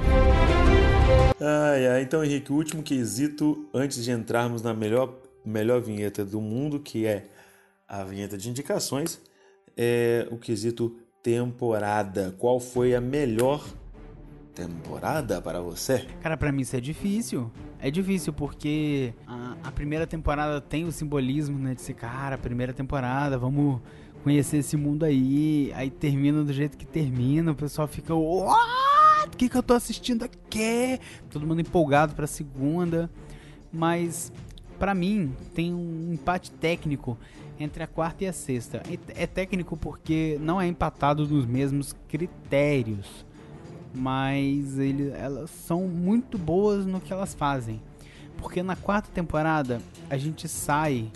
[1.39, 5.13] Ai, ai, então Henrique, o último quesito antes de entrarmos na melhor,
[5.45, 7.27] melhor vinheta do mundo, que é
[7.87, 9.21] a vinheta de indicações,
[9.75, 12.33] é o quesito temporada.
[12.37, 13.63] Qual foi a melhor
[14.55, 16.07] temporada para você?
[16.21, 17.51] Cara, para mim isso é difícil.
[17.79, 21.75] É difícil porque a, a, primeira temporada tem o simbolismo, né?
[21.75, 23.79] De ser, cara, primeira temporada, vamos
[24.23, 29.27] conhecer esse mundo aí, aí termina do jeito que termina, o pessoal fica, what?
[29.27, 30.99] O que, que eu tô assistindo aqui?
[31.29, 33.09] Todo mundo empolgado pra segunda.
[33.71, 34.31] Mas
[34.77, 37.17] para mim, tem um empate técnico
[37.59, 38.81] entre a quarta e a sexta.
[39.15, 43.25] É técnico porque não é empatado nos mesmos critérios,
[43.93, 47.81] mas ele, elas são muito boas no que elas fazem.
[48.37, 51.11] Porque na quarta temporada a gente sai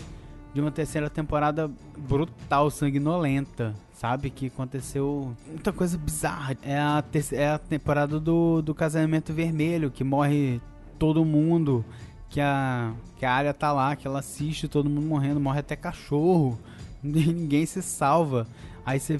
[0.53, 4.29] de uma terceira temporada brutal, sanguinolenta, sabe?
[4.29, 6.57] Que aconteceu muita coisa bizarra.
[6.61, 10.59] É a, é a temporada do, do casamento vermelho, que morre
[10.99, 11.85] todo mundo,
[12.29, 15.75] que a, que a área tá lá, que ela assiste todo mundo morrendo, morre até
[15.75, 16.59] cachorro,
[17.01, 18.47] ninguém se salva.
[18.85, 19.19] Aí você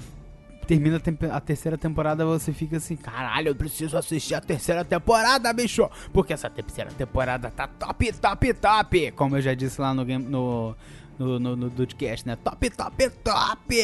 [0.66, 1.00] termina
[1.32, 5.88] a, terceira temporada, você fica assim, caralho, eu preciso assistir a terceira temporada, bicho!
[6.12, 9.10] Porque essa terceira temporada tá top, top, top!
[9.12, 10.74] Como eu já disse lá no game, no,
[11.22, 12.36] no, no, no Dudcast, né?
[12.36, 13.76] Top, top, top!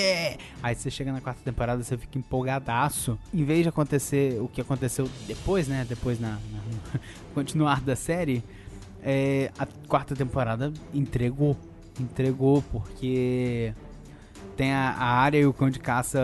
[0.63, 3.19] Aí você chega na quarta temporada, você fica empolgadaço.
[3.33, 5.87] Em vez de acontecer o que aconteceu depois, né?
[5.89, 7.01] Depois na, na
[7.35, 8.43] continuar da série,
[9.03, 11.57] é, a quarta temporada entregou.
[12.01, 13.73] Entregou, porque
[14.57, 16.21] tem a, a área e o cão de caça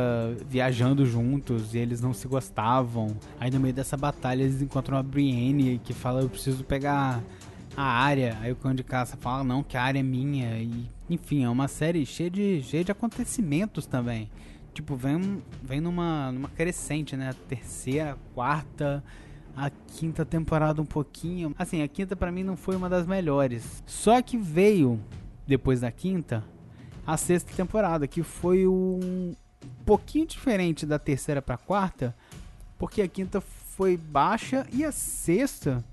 [0.48, 3.16] viajando juntos e eles não se gostavam.
[3.38, 7.22] Aí no meio dessa batalha eles encontram a Brienne que fala: Eu preciso pegar
[7.76, 8.38] a área.
[8.40, 10.58] Aí o cão de caça fala: Não, que a área é minha.
[10.58, 14.30] E enfim, é uma série cheia de, cheia de acontecimentos também.
[14.72, 17.32] Tipo, vem, vem numa, numa crescente, né?
[17.48, 19.04] Terceira, quarta,
[19.56, 21.54] a quinta temporada um pouquinho.
[21.58, 23.82] Assim, a quinta para mim não foi uma das melhores.
[23.86, 25.00] Só que veio,
[25.46, 26.42] depois da quinta,
[27.06, 29.34] a sexta temporada, que foi um
[29.84, 32.14] pouquinho diferente da terceira para quarta,
[32.78, 35.84] porque a quinta foi baixa e a sexta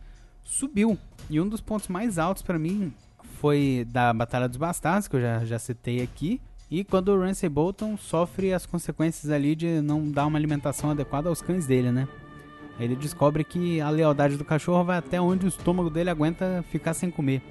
[0.43, 0.97] subiu.
[1.31, 2.93] E um dos pontos mais altos para mim
[3.39, 6.41] foi da Batalha dos Bastardos, que eu já, já citei aqui.
[6.69, 11.29] E quando o Ramsay Bolton sofre as consequências ali de não dar uma alimentação adequada
[11.29, 12.05] aos cães dele, né?
[12.77, 16.93] Ele descobre que a lealdade do cachorro vai até onde o estômago dele aguenta ficar
[16.93, 17.41] sem comer.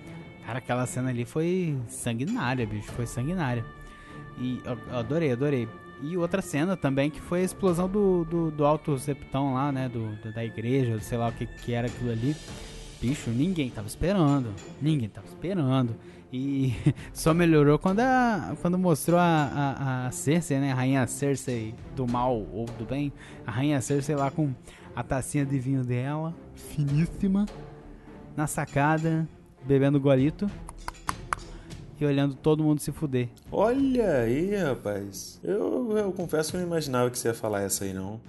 [0.45, 2.91] Cara, aquela cena ali foi sanguinária, bicho.
[2.93, 3.65] Foi sanguinária.
[4.39, 5.67] E eu adorei, adorei.
[6.03, 9.89] E outra cena também que foi a explosão do, do, do alto septão lá, né?
[9.89, 12.37] Do, do, da igreja, sei lá o que, que era aquilo ali.
[13.01, 14.53] Bicho, ninguém tava esperando.
[14.81, 15.97] Ninguém tava esperando.
[16.33, 16.75] E
[17.15, 20.73] só melhorou quando, a, quando mostrou a, a, a Cersei, né?
[20.73, 23.13] A rainha Cersei do mal ou do bem.
[23.47, 24.53] A rainha Cersei lá com
[24.95, 27.47] a tacinha de vinho dela, finíssima,
[28.37, 29.27] na sacada,
[29.65, 30.51] bebendo golito
[31.99, 33.29] e olhando todo mundo se fuder.
[33.51, 35.41] Olha aí, rapaz.
[35.43, 38.21] Eu, eu confesso que eu não imaginava que você ia falar essa aí, não.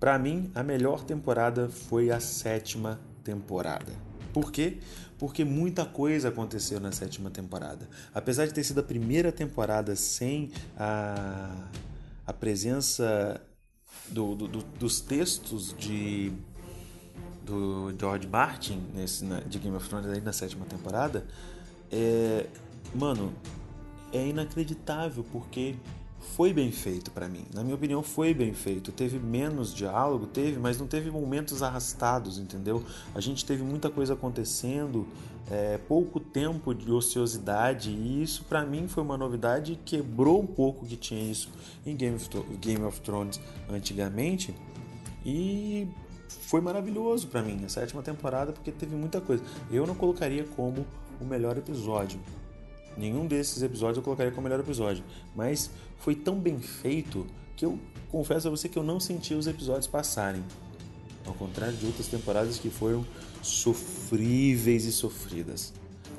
[0.00, 3.92] Para mim, a melhor temporada foi a sétima temporada.
[4.32, 4.78] Por quê?
[5.18, 7.88] Porque muita coisa aconteceu na sétima temporada.
[8.12, 11.68] Apesar de ter sido a primeira temporada sem a,
[12.26, 13.40] a presença
[14.08, 16.32] do, do, do, dos textos de
[17.44, 21.26] do George Martin nesse, na, de Game of Thrones aí na sétima temporada,
[21.92, 22.46] é,
[22.94, 23.34] mano,
[24.12, 25.76] é inacreditável porque
[26.24, 27.44] foi bem feito para mim.
[27.54, 28.90] Na minha opinião, foi bem feito.
[28.90, 32.82] Teve menos diálogo, teve, mas não teve momentos arrastados, entendeu?
[33.14, 35.06] A gente teve muita coisa acontecendo,
[35.50, 39.78] é, pouco tempo de ociosidade e isso para mim foi uma novidade.
[39.84, 41.50] Quebrou um pouco que tinha isso
[41.84, 42.28] em Game of,
[42.60, 44.54] Game of Thrones antigamente
[45.24, 45.86] e
[46.28, 49.42] foi maravilhoso para mim a sétima temporada porque teve muita coisa.
[49.70, 50.86] Eu não colocaria como
[51.20, 52.18] o melhor episódio.
[52.96, 55.02] Nenhum desses episódios eu colocaria como o melhor episódio,
[55.34, 57.26] mas foi tão bem feito
[57.56, 57.78] que eu
[58.10, 60.44] confesso a você que eu não senti os episódios passarem.
[61.26, 63.04] Ao contrário de outras temporadas que foram
[63.42, 65.72] sofríveis e sofridas.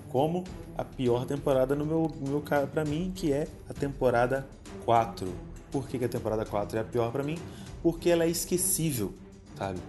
[0.10, 0.44] Como
[0.78, 4.48] a pior temporada no meu, meu para mim, que é a temporada
[4.84, 5.28] 4.
[5.72, 7.38] Por que, que a temporada 4 é a pior para mim?
[7.84, 9.14] Porque ela é esquecível,
[9.58, 9.80] sabe?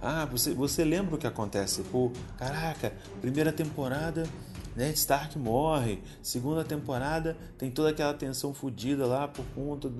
[0.00, 1.82] Ah, você, você lembra o que acontece?
[1.84, 4.26] Pô, caraca, primeira temporada,
[4.76, 6.02] Ned Stark morre.
[6.22, 9.90] Segunda temporada tem toda aquela tensão fodida lá por conta,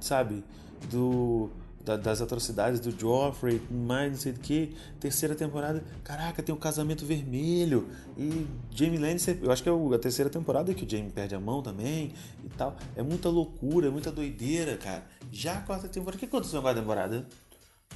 [0.00, 0.44] sabe,
[0.90, 1.50] do
[1.84, 4.76] da, das atrocidades do Joffrey, mais não sei o que.
[4.98, 7.88] Terceira temporada, caraca, tem o um casamento vermelho.
[8.16, 11.40] E Jamie Lannister, eu acho que é a terceira temporada que o Jamie perde a
[11.40, 12.12] mão também
[12.44, 12.76] e tal.
[12.94, 15.04] É muita loucura, é muita doideira, cara.
[15.32, 17.26] Já a quarta temporada, o que aconteceu na quarta temporada?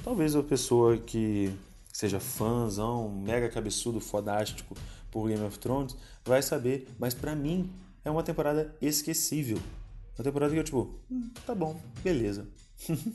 [0.03, 1.53] Talvez a pessoa que
[1.91, 4.75] seja fãzão, mega cabeçudo, fodástico
[5.15, 7.71] por Game of Thrones, vai saber, mas para mim
[8.03, 9.57] é uma temporada esquecível.
[10.17, 12.45] Uma temporada que eu tipo, hum, tá bom, beleza.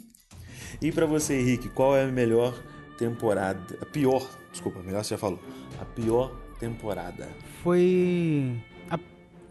[0.81, 2.59] e para você, Henrique, qual é a melhor
[2.97, 3.77] temporada?
[3.83, 5.39] A pior, desculpa, melhor você já falou.
[5.79, 7.29] A pior temporada.
[7.63, 8.59] Foi
[8.89, 8.99] a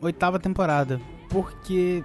[0.02, 2.04] oitava temporada, porque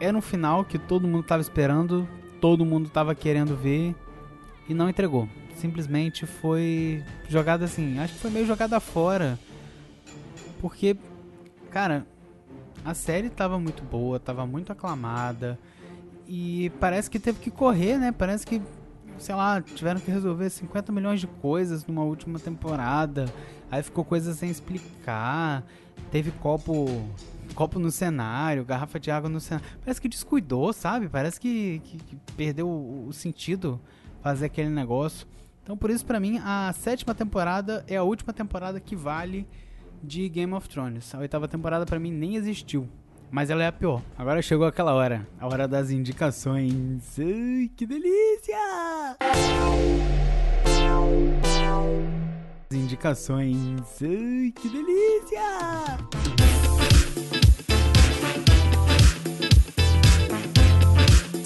[0.00, 2.08] era um final que todo mundo tava esperando,
[2.40, 3.94] todo mundo tava querendo ver
[4.68, 5.28] e não entregou.
[5.54, 9.38] Simplesmente foi jogada assim, acho que foi meio jogada fora.
[10.60, 10.96] Porque
[11.76, 12.06] cara,
[12.82, 15.58] a série tava muito boa, tava muito aclamada.
[16.26, 18.12] E parece que teve que correr, né?
[18.12, 18.62] Parece que,
[19.18, 23.26] sei lá, tiveram que resolver 50 milhões de coisas numa última temporada.
[23.70, 25.64] Aí ficou coisa sem explicar.
[26.10, 26.86] Teve copo
[27.54, 29.66] copo no cenário, garrafa de água no cenário.
[29.80, 31.08] Parece que descuidou, sabe?
[31.08, 33.80] Parece que, que, que perdeu o, o, sentido
[34.22, 35.26] fazer aquele negócio.
[35.62, 39.46] Então, por isso, para mim, a sétima temporada é a última temporada que vale
[40.02, 41.14] de Game of Thrones.
[41.14, 42.88] A oitava temporada, para mim, nem existiu.
[43.30, 44.02] Mas ela é a pior.
[44.16, 45.26] Agora chegou aquela hora.
[45.40, 47.18] A hora das indicações.
[47.18, 48.56] Ai, que delícia!
[52.70, 53.80] Indicações.
[54.02, 55.40] Ai, que delícia!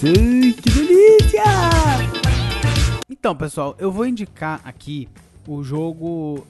[0.03, 1.43] Ai, que delícia!
[3.09, 5.07] Então, pessoal, eu vou indicar aqui
[5.47, 6.45] o jogo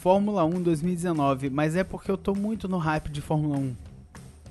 [0.00, 3.76] Fórmula 1 2019, mas é porque eu tô muito no hype de Fórmula 1.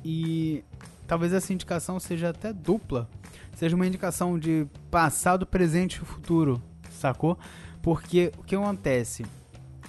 [0.05, 0.63] E
[1.07, 3.09] talvez essa indicação seja até dupla.
[3.55, 7.35] Seja uma indicação de passado, presente e futuro, sacou?
[7.81, 9.25] Porque o que acontece?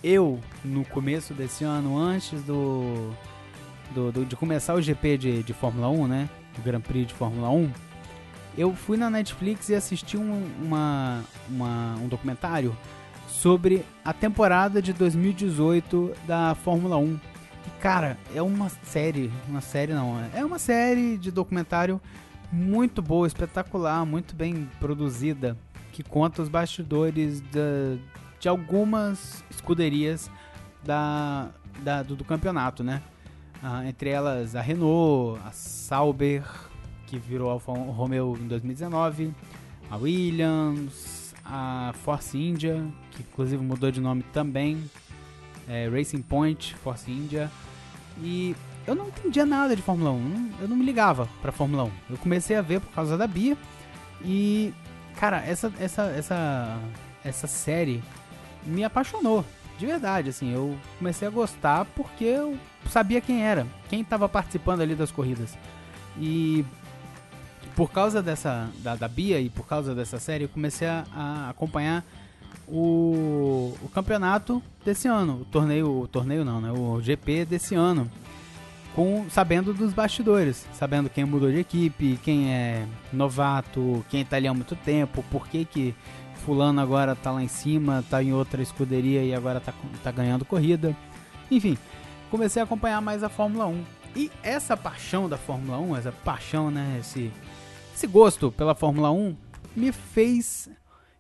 [0.03, 3.13] Eu, no começo desse ano, antes do,
[3.95, 6.31] do, do de começar o GP de, de Fórmula 1, né?
[6.59, 7.71] O Grand Prix de Fórmula 1,
[8.57, 12.75] eu fui na Netflix e assisti um, uma, uma, um documentário
[13.31, 17.15] sobre a temporada de 2018 da Fórmula 1.
[17.67, 22.01] E, cara, é uma série, uma série não, é uma série de documentário
[22.53, 25.57] muito boa, espetacular, muito bem produzida,
[25.93, 27.97] que conta os bastidores da,
[28.39, 30.31] de algumas escuderias
[30.85, 31.49] da,
[31.83, 33.03] da do, do, campeonato, né?
[33.63, 36.43] Ah, entre elas a Renault, a Sauber,
[37.07, 39.33] que virou Alfa Romeo em 2019,
[39.91, 41.20] a Williams,
[41.51, 44.89] a Force India, que inclusive mudou de nome também,
[45.69, 47.51] é, Racing Point, Force India,
[48.23, 48.55] e
[48.87, 51.91] eu não entendia nada de Fórmula 1, eu não me ligava pra Fórmula 1.
[52.11, 53.57] Eu comecei a ver por causa da Bia,
[54.23, 54.73] e
[55.17, 56.79] cara, essa, essa, essa,
[57.25, 58.03] essa série
[58.65, 59.45] me apaixonou,
[59.79, 62.57] de verdade, assim, eu comecei a gostar porque eu
[62.89, 65.57] sabia quem era, quem estava participando ali das corridas.
[66.19, 66.65] E
[67.81, 71.49] por causa dessa da, da, Bia e por causa dessa série, eu comecei a, a
[71.49, 72.05] acompanhar
[72.69, 76.71] o, o, campeonato desse ano, o torneio, o torneio não, né?
[76.71, 78.07] O GP desse ano,
[78.95, 84.47] com sabendo dos bastidores, sabendo quem mudou de equipe, quem é novato, quem tá ali
[84.47, 85.95] há muito tempo, por que que
[86.45, 89.73] fulano agora tá lá em cima, tá em outra escuderia e agora tá,
[90.05, 90.95] tá ganhando corrida.
[91.51, 91.79] Enfim,
[92.31, 93.85] comecei a acompanhar mais a Fórmula 1.
[94.17, 97.33] E essa paixão da Fórmula 1, essa paixão, né, esse
[98.01, 99.37] esse gosto pela Fórmula 1
[99.77, 100.71] me fez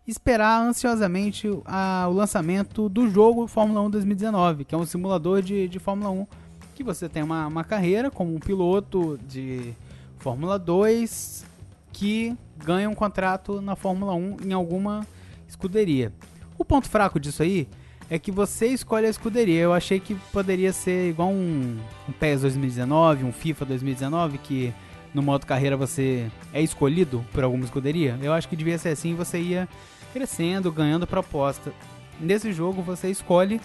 [0.07, 5.69] esperar ansiosamente a, o lançamento do jogo Fórmula 1 2019, que é um simulador de,
[5.69, 6.27] de Fórmula 1,
[6.75, 9.75] que você tem uma, uma carreira como um piloto de
[10.21, 11.45] Fórmula 2
[11.93, 15.07] que ganha um contrato na Fórmula 1 em alguma
[15.47, 16.14] escuderia.
[16.57, 17.69] O ponto fraco disso aí
[18.09, 19.61] é que você escolhe a escuderia.
[19.61, 24.73] Eu achei que poderia ser igual um, um PES 2019, um FIFA 2019, que
[25.14, 29.14] no modo carreira você é escolhido por alguma escuderia, eu acho que devia ser assim,
[29.14, 29.68] você ia
[30.12, 31.73] crescendo, ganhando proposta.
[32.20, 33.61] Nesse jogo você escolhe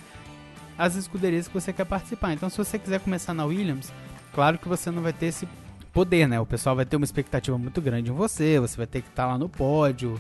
[0.78, 2.34] as escuderias que você quer participar.
[2.34, 3.92] Então se você quiser começar na Williams,
[4.34, 5.48] claro que você não vai ter esse
[5.94, 6.40] poder, né?
[6.40, 9.28] O pessoal vai ter uma expectativa muito grande em você, você vai ter que estar
[9.28, 10.20] lá no pódio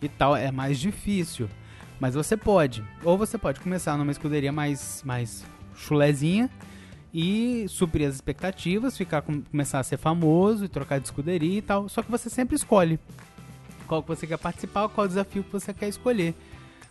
[0.00, 1.48] e tal, é mais difícil.
[1.98, 2.82] Mas você pode.
[3.04, 6.48] Ou você pode começar numa escuderia mais mais chulezinha
[7.12, 11.88] e suprir as expectativas, ficar começar a ser famoso e trocar de escuderia e tal.
[11.88, 12.98] Só que você sempre escolhe
[13.86, 16.34] qual que você quer participar, qual desafio que você quer escolher.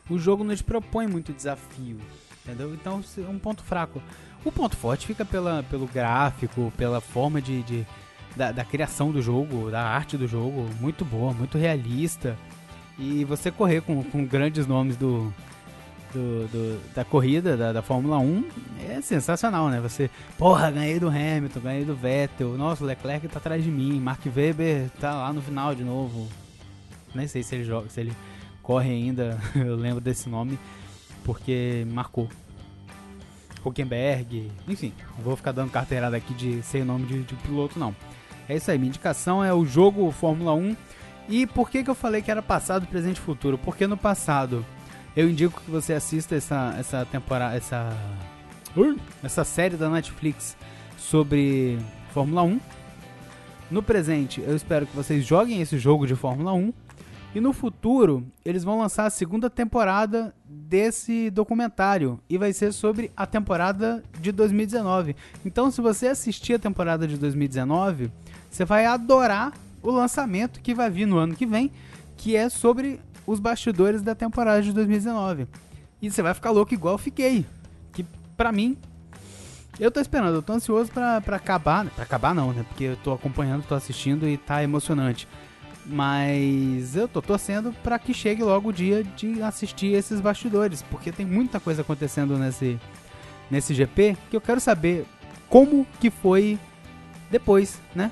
[0.10, 1.98] O jogo não te propõe muito desafio,
[2.44, 2.74] entendeu?
[2.74, 4.02] Então é um ponto fraco.
[4.44, 7.88] O ponto forte fica pela, pelo gráfico, pela forma de, de
[8.36, 12.38] da, da, criação do jogo, da arte do jogo, muito boa, muito realista.
[12.98, 15.34] E você correr com, com grandes nomes do,
[16.14, 18.44] do, do, da corrida da, da, Fórmula 1
[18.90, 19.80] é sensacional, né?
[19.80, 24.00] Você, porra, ganhei do Hamilton, ganhei do Vettel, nossa, o Leclerc tá atrás de mim,
[24.00, 26.28] Mark Webber tá lá no final de novo.
[27.14, 28.14] Nem sei se ele joga, se ele
[28.62, 30.60] corre ainda, eu lembro desse nome,
[31.24, 32.30] porque marcou.
[33.64, 37.94] Huckenberg, enfim, não vou ficar dando carteirada aqui de sem nome de, de piloto, não.
[38.48, 40.76] É isso aí, minha indicação é o jogo Fórmula 1.
[41.28, 43.58] E por que, que eu falei que era passado, presente e futuro?
[43.58, 44.66] Porque no passado
[45.16, 47.90] eu indico que você assista essa, essa temporada, essa,
[49.24, 50.56] essa série da Netflix
[50.98, 51.78] sobre
[52.14, 52.60] Fórmula 1.
[53.72, 56.74] No presente, eu espero que vocês joguem esse jogo de Fórmula 1.
[57.36, 62.20] E no futuro, eles vão lançar a segunda temporada desse documentário.
[62.28, 65.16] E vai ser sobre a temporada de 2019.
[65.46, 68.12] Então, se você assistir a temporada de 2019,
[68.50, 69.54] você vai adorar
[69.84, 71.72] o lançamento que vai vir no ano que vem,
[72.18, 73.00] que é sobre
[73.30, 75.48] os bastidores da temporada de 2019.
[76.02, 77.46] E você vai ficar louco igual eu fiquei.
[77.94, 78.04] Que
[78.36, 78.76] pra mim,
[79.80, 81.86] eu tô esperando, eu tô ansioso pra, pra acabar.
[81.92, 82.66] Pra acabar não, né?
[82.68, 85.28] Porque eu tô acompanhando, tô assistindo e tá emocionante.
[85.86, 91.12] Mas eu tô torcendo para que chegue logo o dia de assistir esses bastidores, porque
[91.12, 92.80] tem muita coisa acontecendo nesse,
[93.50, 95.06] nesse GP que eu quero saber
[95.48, 96.60] como que foi
[97.30, 98.12] depois, né?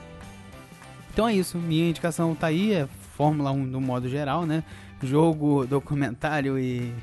[1.11, 4.63] Então é isso, minha indicação tá aí, é Fórmula 1 no modo geral, né?
[5.02, 6.93] Jogo, documentário e,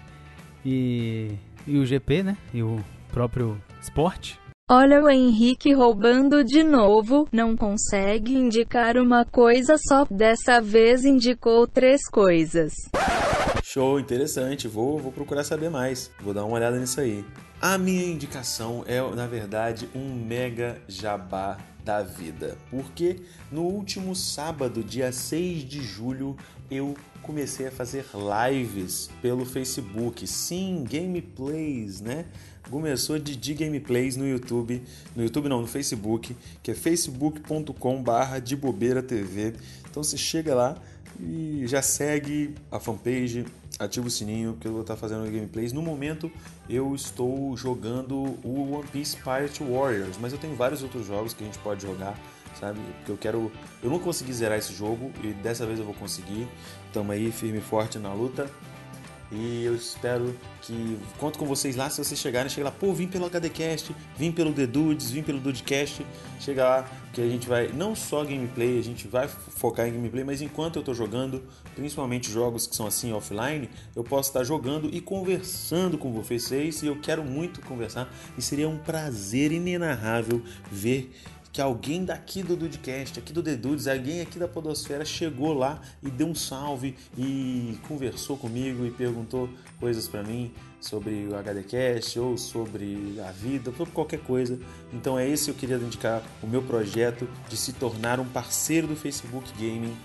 [0.65, 1.31] e,
[1.67, 2.37] e o GP, né?
[2.53, 2.83] E o
[3.13, 4.39] próprio esporte.
[4.71, 11.67] Olha o Henrique roubando de novo, não consegue indicar uma coisa só, dessa vez indicou
[11.67, 12.73] três coisas.
[13.63, 17.23] Show, interessante, vou, vou procurar saber mais, vou dar uma olhada nisso aí.
[17.61, 23.21] A minha indicação é, na verdade, um mega jabá da vida, porque
[23.53, 26.37] no último sábado, dia 6 de julho,
[26.71, 28.05] eu comecei a fazer
[28.51, 30.27] lives pelo Facebook.
[30.27, 32.27] Sim, gameplays, né?
[32.71, 34.83] Começou de Gameplays no YouTube,
[35.15, 39.55] no YouTube não, no Facebook, que é facebook.com/barra de bobeira TV.
[39.91, 40.77] Então você chega lá
[41.21, 43.45] e já segue a fanpage,
[43.79, 45.73] ativa o sininho que eu vou estar fazendo gameplays.
[45.73, 46.31] No momento
[46.69, 51.45] eu estou jogando o One Piece Pirate Warriors, mas eu tenho vários outros jogos que
[51.45, 52.19] a gente pode jogar
[52.59, 52.81] sabe?
[52.99, 53.53] Porque eu quero.
[53.83, 56.49] Eu não consegui zerar esse jogo e dessa vez eu vou conseguir.
[56.93, 58.51] Tamo aí firme e forte na luta.
[59.33, 60.97] E eu espero que.
[61.19, 61.91] Conto com vocês lá.
[61.91, 65.41] Se vocês chegarem, chega lá, pô, vim pelo HDcast, vim pelo The Dudes, vim pelo
[65.41, 66.07] Dudecast.
[66.39, 67.69] Chega lá, que a gente vai.
[67.69, 71.43] Não só gameplay, a gente vai focar em gameplay, mas enquanto eu tô jogando,
[71.75, 76.83] principalmente jogos que são assim offline, eu posso estar jogando e conversando com vocês.
[76.83, 78.13] E eu quero muito conversar.
[78.39, 81.11] E seria um prazer inenarrável ver
[81.55, 85.81] que alguém daqui do Dudecast, aqui do The Dudes, alguém aqui da Podosfera chegou lá
[86.03, 89.49] e deu um salve e conversou comigo e perguntou
[89.79, 94.59] coisas para mim sobre o HDcast ou sobre a vida, sobre qualquer coisa.
[94.93, 98.89] Então é esse que eu queria indicar o meu projeto de se tornar um parceiro
[98.89, 99.97] do Facebook Gaming.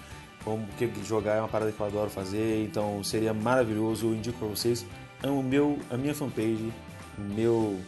[0.44, 0.68] Como
[1.04, 4.06] jogar é uma parada que eu adoro fazer, então seria maravilhoso.
[4.06, 4.86] Eu indico para vocês
[5.24, 6.72] o meu, a minha fanpage,
[7.18, 7.80] meu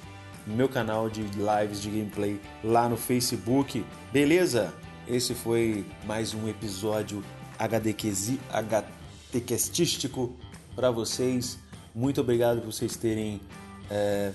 [0.45, 3.85] meu canal de lives de gameplay lá no Facebook.
[4.11, 4.73] Beleza?
[5.07, 7.23] Esse foi mais um episódio
[7.59, 10.35] HDcastístico
[10.75, 11.59] para vocês.
[11.93, 13.41] Muito obrigado por vocês terem
[13.89, 14.31] é,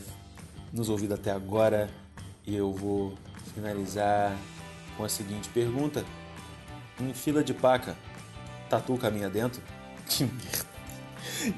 [0.72, 1.88] nos ouvido até agora.
[2.46, 3.14] E eu vou
[3.54, 4.36] finalizar
[4.96, 6.04] com a seguinte pergunta:
[7.00, 7.96] Em fila de paca,
[8.68, 9.61] tatu caminha dentro?
[10.09, 10.66] Que merda.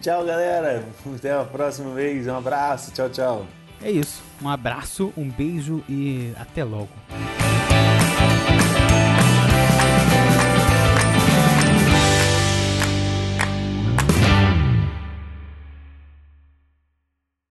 [0.01, 0.89] Tchau, galera.
[1.15, 2.27] Até a próxima vez.
[2.27, 2.93] Um abraço.
[2.93, 3.47] Tchau, tchau.
[3.83, 4.28] É isso.
[4.43, 6.91] Um abraço, um beijo e até logo.